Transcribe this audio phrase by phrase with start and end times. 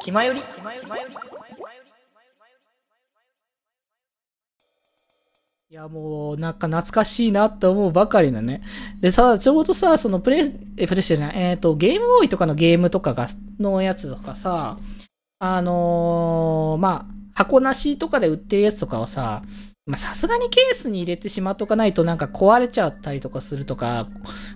[0.00, 0.88] 気まより気まより
[5.70, 8.60] いや、もう、なんか懐かしいなって思うばかりだね。
[9.00, 13.28] でさ、ちょうどさ、そのプレイ、え、プレイしてじゃない、えっ、と、ゲームボーイとかのゲームとかが、
[13.60, 14.78] のやつとかさ、
[15.38, 19.42] あのーまあ、箱なしとかで売ってるやつとかをさ、
[19.86, 24.08] まあ、さすがにケースに入れてしまっとかないとなんか壊れちゃったりとかするとか、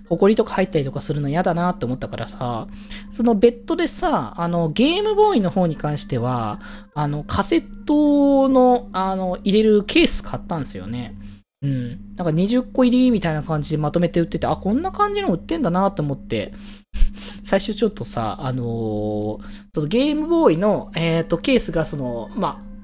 [0.07, 2.67] 埃とか入ったりとかするの嫌だなって思ったからさ、
[3.11, 6.59] そのベッドでさ、あの、ゲームボーイの方に関しては、
[6.93, 11.15] あの、カセットの、あの、入れるケース買ったんですよね。
[11.61, 12.15] うん。
[12.15, 16.53] なんか20個入りみたいな感じでまとめて売ってて、あ、こんな感じの売ってんだなと思って、
[17.43, 19.39] 最初ちょっとさ、あのー
[19.73, 22.75] そのゲームボーイの、えっ、と、ケースがその、まあ、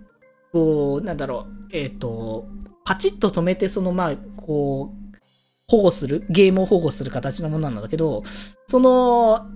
[0.51, 2.47] こう、なんだろう、えっ、と、
[2.85, 5.17] パチッと止めて、その、まあ、こう、
[5.67, 8.23] 保護する、ゲームを保護する形のものなんだけど、
[8.67, 9.47] その、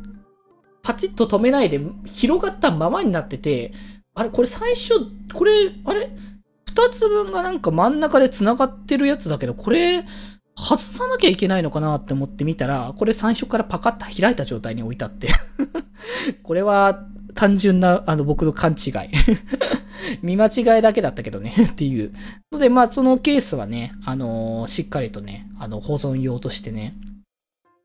[0.81, 3.73] パチッと止めないで広がったままになってて、
[4.13, 4.93] あれ、これ最初、
[5.33, 5.51] これ、
[5.83, 6.09] あれ、
[6.67, 10.05] 二つ分がなんか真ん中で繋がってるやつだけど、これ、
[10.57, 15.29] 外さなきゃいけないのかなって思ってみたら、これ最初からパカッと開いた状態に置いてあって。
[16.43, 18.93] これは単純な、あの、僕の勘違い。
[20.21, 22.13] 見間違いだけだったけどね っていう。
[22.51, 26.95] ので、まあ、そのケースはね、あのーしっかりとね、あの、保存用としてね、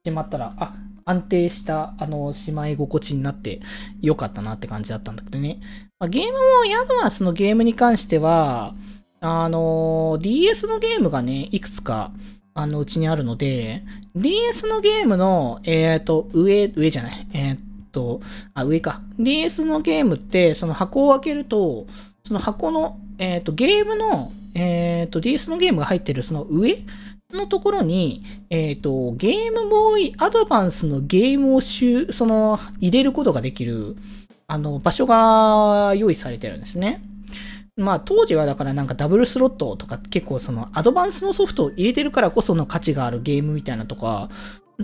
[0.05, 3.61] しまったら、あ、安定した、あの、しまい心地になって
[4.01, 5.61] よかったなって感じだったんだけどね。
[5.98, 8.75] まあ、ゲームも、ヤドマスのゲームに関しては、
[9.21, 12.13] あのー DS のゲームがね、いくつか、
[12.55, 13.83] あの、うちにあるので、
[14.17, 17.57] DS のゲームの、えっ、と、上、上じゃない、えっ、
[17.93, 18.21] と、
[18.55, 19.03] あ、上か。
[19.19, 21.87] DS のゲームって、その箱を開けると、
[22.31, 26.84] その箱の、えっ、と、ゲームの、えっ、と、DS のゲームが入ってるその上
[27.33, 33.97] のところに、えっ、と、ゲームボーイアドバンスのゲームをしゅ、その、入れることができる、
[34.47, 37.03] あの、場所が用意されてるんですね。
[37.77, 44.29] まあ当時はだからなんかダブルスロットとか結構そのアドバンスのソフトを入れてるからこその価値があるゲームみたいなとか、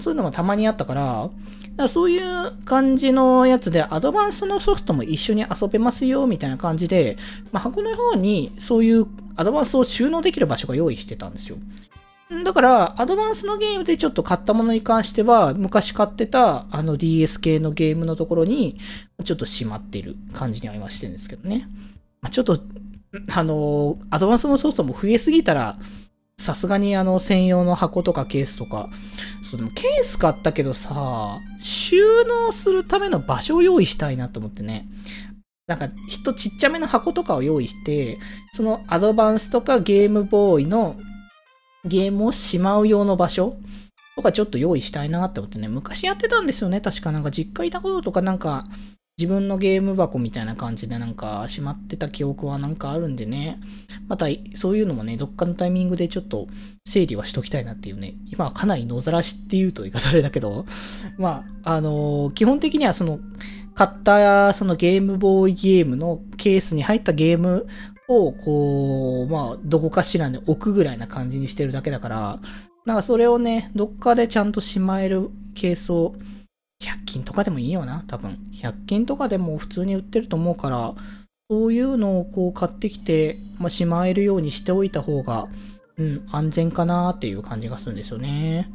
[0.01, 1.33] そういうのもたまにあったから、だか
[1.77, 7.17] らそういう感じのやつでアドバンスのソフトも一緒に遊べますよみたいな感じで、
[7.53, 11.57] まあ箱の方にそういうアドバンスを収納できる場所が用意してたんですよ。
[12.45, 18.79] だから、アドバンスのゲームでちょっと買ったものに関しては、昔買ってたあの DS 系のゲームのところに、
[19.23, 21.69] ちょっとしまってる感じには今してるんですけどね。
[22.21, 22.59] まあ、ちょっと、
[23.29, 25.79] あの、アドバンスのソフトも増えすぎたら、
[26.39, 28.89] さすがにあの専用の箱とかケースとか、
[29.43, 34.87] そのケース買ったけどさ、収納するための場所を用意したいなと思ってね。
[35.67, 38.19] なんか、ひとちっちゃめの箱とかを用意して、
[38.53, 40.97] そのアドバンスとかゲームボーイの
[41.85, 43.57] ゲームをしまう用の場所
[44.15, 46.81] とかちょっと用意したいなって思ってね、昔やってたんですよね。
[46.81, 48.67] 確かなんか実家いた頃とかなんか、
[49.19, 53.59] 自分のゲーム箱みたいな感じでなんかしまってた記憶はなんかあるんでね。
[54.09, 56.49] またそういうのもね、どっかのタイミングでちょっと
[56.85, 58.15] 整理はしときたいなっていうね。
[58.27, 60.67] 今はかなり野ざらしっていうと言い方あれだけど、
[61.17, 63.19] まあ、あのー基本的にはその、
[63.75, 67.67] 買ったそのゲームボーイゲームのケースに入ったゲーム
[68.09, 72.41] をこう、まあ、どこかしらに置くぐらいな感じにしてるだけだから、
[72.85, 76.15] なんかそれをね、どっかでちゃんとしまえるケースを、
[76.81, 78.39] 100均とかでもいいよな、多分。
[78.53, 80.95] 100均とかでも普通に売ってると思うから、
[81.49, 85.49] そういうのをこう買ってきて、まあ、しまえるようにしておいた方が、
[85.99, 88.71] うん、安全かなっていう感じがするんですよね。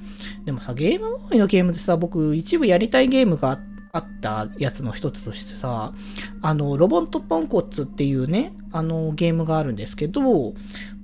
[0.46, 3.60] でもさ、ゲームボーイのゲームでさ、僕一部やりたいゲームが
[3.94, 5.94] あったやつの一つとしてさ、
[6.42, 10.54] あの、ロボットポンコツっていうね、あの、ゲームがあるんですけど、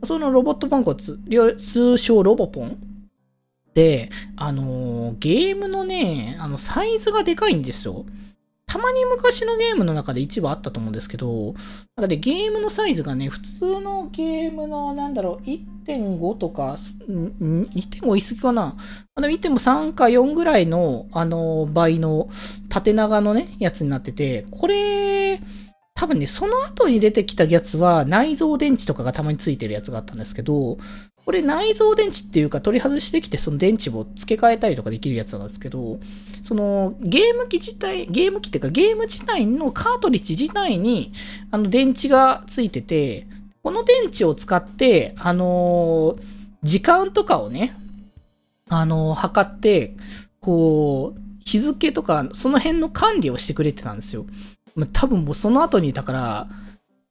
[0.04, 1.20] そのロボットポンコツ、
[1.60, 2.78] 通称ロボポン、
[4.36, 8.06] あの、ゲームのね、あの、サイズがでかいんですよ。
[8.68, 11.54] たまに昔のゲームの中で一部あったと思うんですけど、
[11.96, 16.76] なんかでゲームのサイズがね、普通のゲームの、なんだろう、1.5とか、
[17.10, 18.76] んん1.5言い過ぎかな
[19.16, 22.30] あの、1.3か4ぐらいの、あの、倍の
[22.68, 25.40] 縦長のね、やつになってて、これ、
[25.94, 30.78] 多分ね、その後に出てきたやつは内蔵電池とかがたまについてるやつがあったんですけど、
[31.28, 36.00] これ内蔵電池っていうか取り外してきてその電池を付け替えたりとかできるやつなんですけど、
[36.42, 41.12] そのゲーム機自体、ゲーム機っていうかゲーム自体のカートリッジ自体に
[41.52, 43.28] あの電池がついてて、
[43.62, 46.24] この電池を使って、あのー
[46.64, 47.76] 時間とかをね、
[48.70, 49.98] あのー測って、
[50.40, 54.26] こう、日付とかその辺の管理をしてくれてたんですよ。
[54.76, 56.48] ま多分もうその後に、だから、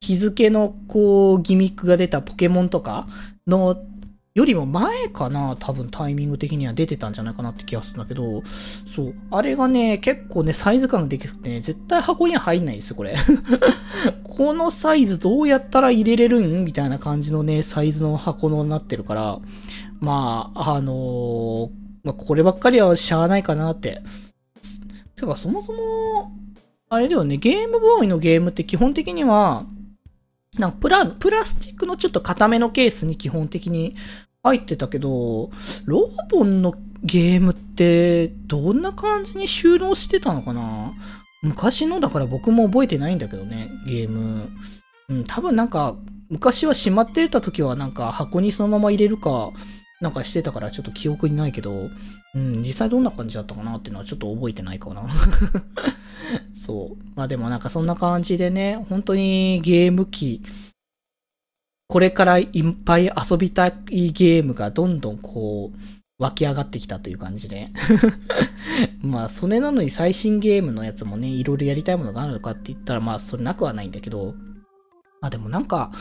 [0.01, 3.09] 日付のこう、ギミックが出たポケモンとか
[3.47, 3.77] の
[4.37, 8.43] よりも前かな多分タイミング的には出てたんじゃないかなって気がするんだけど、
[8.85, 9.15] そう。
[9.31, 13.17] あれがね、結構ね、サイズ感ができてね、絶対箱には入んないですよ、これ。
[14.25, 19.39] このサイズどうやったら入れれるんみたいな感じのね、サイズの箱のなってるから、
[20.01, 21.71] まあ、あのー、
[22.05, 24.03] まあ、こればっかりはしゃあないかなって。
[25.17, 26.31] てか、そもそも、
[26.91, 29.65] あれだよね、ゲームボーイのゲームって基本的には、
[30.59, 33.95] なんかプラ、プラスチックのちょっと固めのケースに基本的に
[34.47, 35.51] 入ってたけど、
[35.87, 40.93] ローボンのゲームってどんな感じに収納してたのかな？
[41.43, 44.49] 昔のだから僕も覚えてないんだけどね、ゲーム。
[45.09, 45.97] うん、多分なんか、
[46.29, 49.51] 昔はしまってた時はなんか箱にそのまま入れるか、
[50.01, 51.89] なんかしてたからちょっと記憶にないけど、
[52.35, 55.09] うん、実際どんな感じだったかなっていうのはちょっと覚えてないかな。
[56.55, 56.97] そう。
[57.15, 60.43] まあでもなんかそんな感じでね、本当にゲーム機、
[61.89, 62.51] これからいっ
[62.85, 63.73] ぱい遊びたい
[64.13, 65.79] ゲームがどんどんこう、
[66.19, 67.69] 湧き上がってきたという感じで。
[69.03, 74.35] まあ、それなのに最新ゲームのやつもね、いろいろやりたいものがあるのかって言ったら、まあ、それなくはないんだけど、
[75.21, 75.93] まあでもなんか、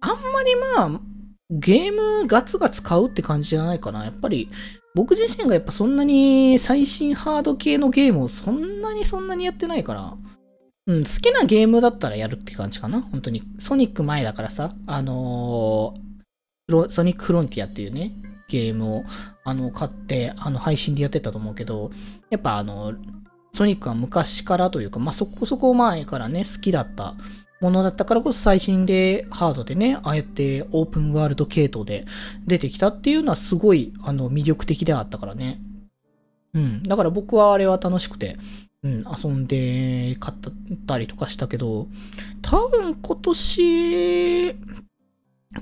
[0.00, 1.00] あんまりまあ、
[1.50, 4.04] ゲームガツガツ買うって感じじゃないかな。
[4.04, 4.48] やっぱり、
[4.94, 10.16] 僕自身がやっぱそんなに最新ハード系のゲームをそんなにそんなにやってないから、
[10.86, 13.00] うん、好きなゲームだったらやるって感じかな。
[13.00, 13.42] 本当に。
[13.58, 18.12] ソニック前だからさ、あのー、ソニックフロンティアっていうね、
[18.48, 19.04] ゲームを、
[19.44, 21.90] あの、買って、あの、配信でやってたと思うけど、
[22.28, 22.94] やっぱあの、
[23.54, 27.14] ソニックは昔からというか、まあ、そこそこ前からね、好きだった
[27.60, 32.04] ものだったからこそ最新でハードでね、ああやってオープンワールド系統で
[32.46, 35.60] 出てきたっていうのはすごい、あの、魅力的であったからね。
[36.52, 36.82] うん。
[36.82, 38.36] だから僕はあれは楽しくて、
[38.84, 40.36] うん、遊んで買っ
[40.86, 41.88] たりとかしたけど、
[42.42, 44.56] 多分今年、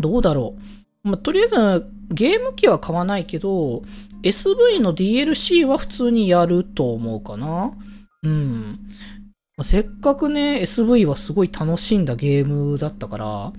[0.01, 0.57] どうだろ
[1.05, 1.09] う。
[1.09, 3.83] まあ、とりあえず、ゲーム機は買わないけど、
[4.23, 7.73] SV の DLC は普通にやると思うかな。
[8.23, 8.81] うん
[9.57, 9.65] ま。
[9.65, 13.53] せっかくね、SV はすごい楽しんだゲームだったから、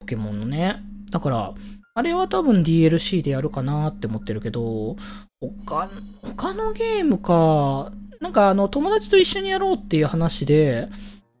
[0.00, 0.82] ポケモンのね。
[1.10, 1.54] だから、
[1.98, 4.94] あれは多分 DLC でやるかなって思ってるけど、
[5.40, 5.90] 他、
[6.22, 7.90] 他のゲームか、
[8.20, 10.88] なんかあの、友達と一緒にやろうっていう話で、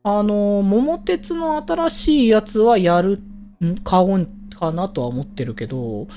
[0.02, 3.20] あの、桃鉄の新しいやつはやる、
[3.84, 4.28] 買おう
[4.58, 6.08] かなとは思ってるけど、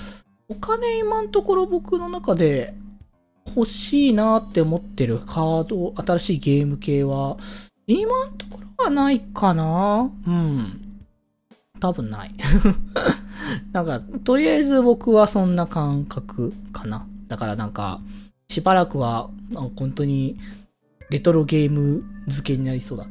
[0.49, 2.73] お金今んところ僕の中で
[3.45, 7.37] 欲しいなって思ってるカード、新しいゲーム系は、
[7.85, 10.90] 今んところはないかなうん。
[11.81, 12.35] 多分ない。
[13.73, 17.05] なんか、とりあえず僕はそんな感覚かな。
[17.27, 17.99] だからなんか、
[18.49, 19.29] しばらくは、
[19.75, 20.37] 本当に、
[21.11, 23.05] レトロゲーム付けになりそうだ。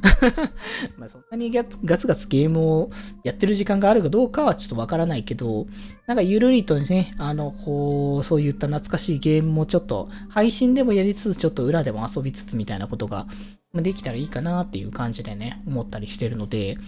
[0.96, 2.90] まあそんなにガツガツゲームを
[3.24, 5.66] やってる時間があるかどうかはちょっとわからないけど、
[6.06, 13.26] なんかゆるりとね、あの、こう、そういった懐かしいゲームもちょっと配信でもやりつつ、ちょっと裏でも遊びつつみたいなことが
[13.74, 16.78] できたらいいかなっていう感じでね、思ったりしてるので、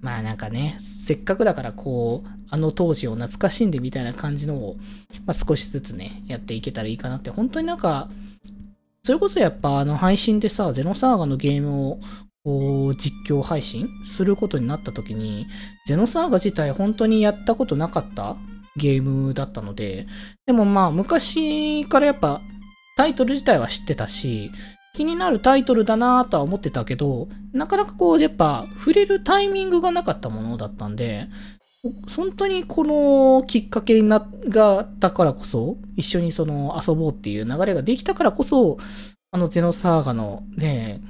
[0.00, 4.76] まあなんかね、せっかくだからこう、あの当時を懐かしんでみたいな感じのを、
[5.26, 8.08] まあ少しずつね、やっていけたらいいかなって、本当になんか、
[9.02, 12.00] それこそやっぱあの配信でさ、ゼノサーガのゲームを
[12.44, 15.46] こう実況配信することになった時に、
[15.86, 18.36] ゼノサーガ自体本当にやったことなかった
[18.76, 20.06] ゲームだったので、
[20.46, 22.40] でもまあ昔からやっぱ
[22.96, 24.50] タイトル自体は知ってたし、
[24.94, 31.28] 気になるタイトルだなぁとは思ってたけど、なかなかこうやっぱ触れるタイミングがなかったものだったんで、
[31.82, 38.76] 本当にこのきっかけにな、が、だからこそ、一緒にその遊ぼうっていう流れができたからこそ、
[39.32, 41.00] あのゼノサーガのね、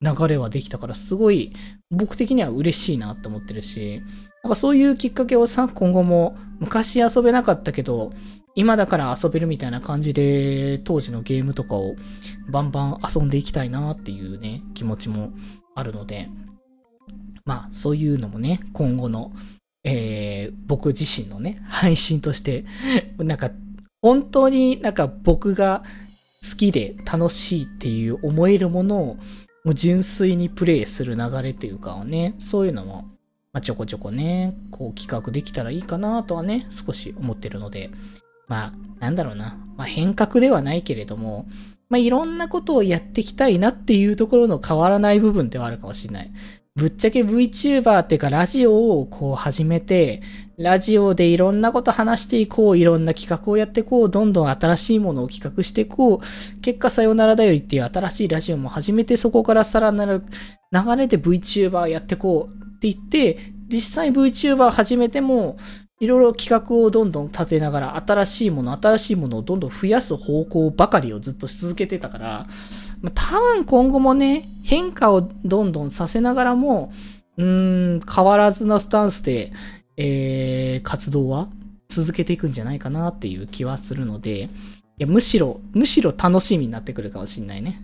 [0.00, 1.52] 流れはできたからすごい
[1.90, 4.02] 僕的には嬉しいなって思ってるし、
[4.42, 8.12] なんかそういうきっかけをさ、今後も昔遊べなかったけど、
[8.54, 11.94] 今だから遊べるみたいな感じで当時のゲームとかを
[12.48, 15.32] バンバン遊んでいきたいなっていうね、気持ちも
[15.76, 16.28] あるので、
[17.44, 19.32] まあそういうのもね、今後の
[19.84, 22.64] えー、僕自身のね、配信として、
[23.18, 23.50] なんか、
[24.00, 25.82] 本当になんか僕が
[26.48, 29.16] 好きで楽しいっていう思えるものを、
[29.64, 33.08] もう純粋にプレイする流れっていうかね、そういうのも、
[33.52, 37.90] まあ、ちょこちょこね、こう企画できたらいいかなとはね、少し思ってるので、
[38.46, 41.46] まあ、なんだろうな、まあ変革ではないけれども、
[41.88, 46.30] まあいろんなことをやっていきたいなっていうところの変わらない部分ではあるかもしれない。
[46.78, 50.22] ぶっちゃけ VTuber っていうかラジオをこう始めて、
[50.56, 60.22] ラジオでいろんなこと話していこう、いろんな企画をやっていこう、どんどん新しいものを企画していこう、結果さよならだよりっていう新しいラジオも始めて、そこからさらなる
[60.70, 65.56] 流れで VTuber やっていこうって言って、実際 VTuber 始めても、
[66.00, 72.46] いろいろ企画をどんどん立てながら、新しいもの、新しいものをどんどん増やす方向ばかりをずっとし続けてたから、
[73.02, 76.92] まあ、多分今後もね、変化をどんどんさせながらも、
[77.38, 79.50] うーん、変わらずなスタンスで、
[79.96, 81.48] えー、活動は
[81.88, 84.48] 続けていくんじゃないかなっていう気はするので、い
[84.98, 87.80] や、むしろ、むしろ楽しみになってくるかもしんないね。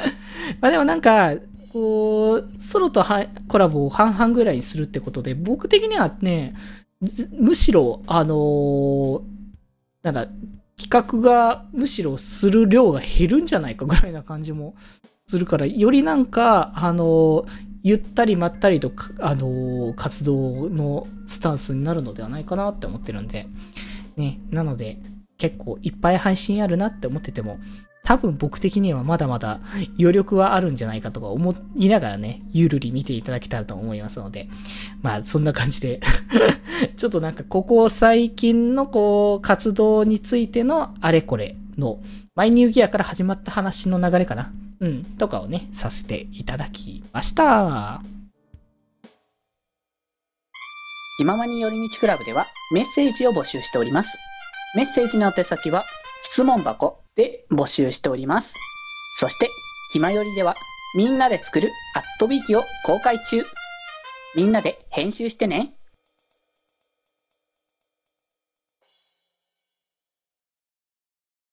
[0.62, 1.34] まあでもなんか、
[1.70, 3.04] こう、ソロと
[3.46, 6.54] コラボを半々ぐらいにするってことで、僕的にはね、
[7.38, 9.22] むしろ、あのー、
[10.02, 10.26] なんだ、
[10.78, 14.74] 企画がむしろする量が減るんじゃないかぐらいな感じも
[15.26, 17.46] するから、よりなんか、あの、
[17.82, 23.46] ゆったりまったりと、あの、活動のスタンスになるのではないかなって思ってるんで、
[24.16, 24.98] ね、なので、
[25.38, 27.58] 結構いっぱい配信あるなって思ってても、
[28.04, 29.60] 多分僕的にはまだまだ
[29.98, 34.48] 余力はあるんじゃないかとか思いながらね、ゆるり見ていただけたらと思いますので、
[35.00, 36.00] まあそんな感じで。
[36.96, 42.00] ちょっとなんかここ最近のこう活動についてのあれこれの
[42.34, 44.52] マイニューギアから始まった話の流れかな。
[44.80, 48.02] うん、とかをね、させていただきました。
[51.16, 54.16] 気ままに寄り道クラブではメッセージを募集しております。
[54.74, 55.84] メッセージの宛先は
[56.22, 58.52] 質問箱で募集しております。
[59.18, 59.48] そして、
[59.92, 60.56] ひまよりでは、
[60.96, 63.44] みんなで作るアットビーキを公開中。
[64.34, 65.74] みんなで編集してね。